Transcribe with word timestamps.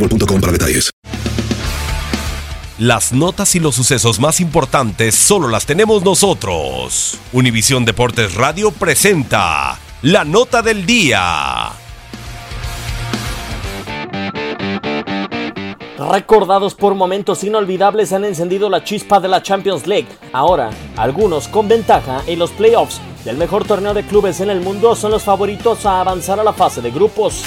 boostmobile.com 0.00 0.40
para 0.40 0.52
detalles. 0.52 0.90
Las 2.78 3.12
notas 3.12 3.54
y 3.56 3.60
los 3.60 3.74
sucesos 3.74 4.18
más 4.20 4.40
importantes 4.40 5.14
solo 5.14 5.48
las 5.48 5.66
tenemos 5.66 6.02
nosotros. 6.02 7.18
Univisión 7.30 7.84
Deportes 7.84 8.34
Radio 8.34 8.70
presenta 8.70 9.78
la 10.00 10.24
nota 10.24 10.62
del 10.62 10.86
día. 10.86 11.72
Recordados 15.98 16.74
por 16.74 16.94
momentos 16.94 17.44
inolvidables 17.44 18.14
han 18.14 18.24
encendido 18.24 18.70
la 18.70 18.82
chispa 18.82 19.20
de 19.20 19.28
la 19.28 19.42
Champions 19.42 19.86
League. 19.86 20.08
Ahora, 20.32 20.70
algunos 20.96 21.48
con 21.48 21.68
ventaja 21.68 22.22
en 22.26 22.38
los 22.38 22.50
playoffs 22.52 23.02
del 23.26 23.36
mejor 23.36 23.66
torneo 23.66 23.92
de 23.92 24.04
clubes 24.04 24.40
en 24.40 24.48
el 24.48 24.62
mundo 24.62 24.96
son 24.96 25.10
los 25.10 25.22
favoritos 25.22 25.84
a 25.84 26.00
avanzar 26.00 26.40
a 26.40 26.44
la 26.44 26.54
fase 26.54 26.80
de 26.80 26.90
grupos. 26.90 27.44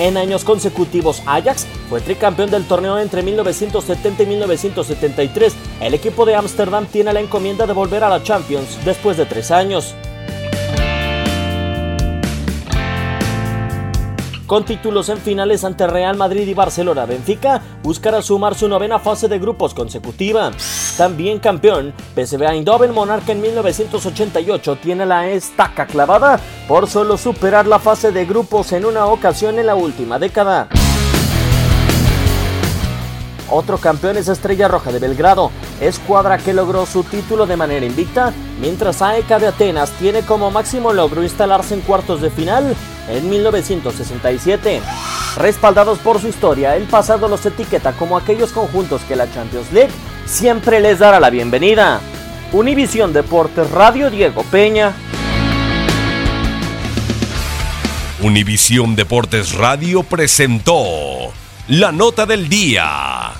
En 0.00 0.16
años 0.16 0.44
consecutivos, 0.44 1.22
Ajax 1.26 1.66
fue 1.90 2.00
tricampeón 2.00 2.50
del 2.50 2.64
torneo 2.64 2.98
entre 2.98 3.22
1970 3.22 4.22
y 4.22 4.26
1973. 4.26 5.52
El 5.82 5.92
equipo 5.92 6.24
de 6.24 6.36
Ámsterdam 6.36 6.86
tiene 6.86 7.12
la 7.12 7.20
encomienda 7.20 7.66
de 7.66 7.74
volver 7.74 8.02
a 8.02 8.08
la 8.08 8.22
Champions 8.22 8.78
después 8.86 9.18
de 9.18 9.26
tres 9.26 9.50
años. 9.50 9.94
Con 14.50 14.64
títulos 14.64 15.08
en 15.10 15.18
finales 15.18 15.62
ante 15.62 15.86
Real 15.86 16.16
Madrid 16.16 16.48
y 16.48 16.54
Barcelona, 16.54 17.06
Benfica 17.06 17.62
buscará 17.84 18.20
sumar 18.20 18.56
su 18.56 18.66
novena 18.66 18.98
fase 18.98 19.28
de 19.28 19.38
grupos 19.38 19.74
consecutiva. 19.74 20.50
También 20.98 21.38
campeón, 21.38 21.94
PSV 22.16 22.42
Eindhoven 22.42 22.92
Monarca 22.92 23.30
en 23.30 23.42
1988 23.42 24.78
tiene 24.82 25.06
la 25.06 25.30
estaca 25.30 25.86
clavada 25.86 26.40
por 26.66 26.88
solo 26.88 27.16
superar 27.16 27.68
la 27.68 27.78
fase 27.78 28.10
de 28.10 28.26
grupos 28.26 28.72
en 28.72 28.86
una 28.86 29.06
ocasión 29.06 29.56
en 29.60 29.66
la 29.66 29.76
última 29.76 30.18
década. 30.18 30.68
Otro 33.50 33.78
campeón 33.78 34.16
es 34.16 34.28
Estrella 34.28 34.68
Roja 34.68 34.92
de 34.92 35.00
Belgrado, 35.00 35.50
escuadra 35.80 36.38
que 36.38 36.52
logró 36.52 36.86
su 36.86 37.02
título 37.02 37.46
de 37.46 37.56
manera 37.56 37.84
invicta, 37.84 38.32
mientras 38.60 39.02
AEK 39.02 39.26
de 39.38 39.48
Atenas 39.48 39.90
tiene 39.98 40.22
como 40.22 40.52
máximo 40.52 40.92
logro 40.92 41.24
instalarse 41.24 41.74
en 41.74 41.80
cuartos 41.80 42.20
de 42.20 42.30
final 42.30 42.76
en 43.08 43.28
1967. 43.28 44.80
Respaldados 45.36 45.98
por 45.98 46.20
su 46.20 46.28
historia, 46.28 46.76
el 46.76 46.84
pasado 46.84 47.28
los 47.28 47.44
etiqueta 47.44 47.92
como 47.92 48.16
aquellos 48.16 48.52
conjuntos 48.52 49.02
que 49.02 49.16
la 49.16 49.32
Champions 49.32 49.72
League 49.72 49.92
siempre 50.26 50.78
les 50.78 51.00
dará 51.00 51.18
la 51.18 51.30
bienvenida. 51.30 52.00
Univisión 52.52 53.12
Deportes 53.12 53.70
Radio 53.70 54.10
Diego 54.10 54.44
Peña. 54.44 54.92
Univisión 58.22 58.94
Deportes 58.94 59.54
Radio 59.54 60.02
presentó 60.02 61.32
la 61.68 61.90
nota 61.90 62.26
del 62.26 62.48
día. 62.48 63.39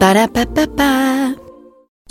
Ba-da-ba-ba-ba. 0.00 1.19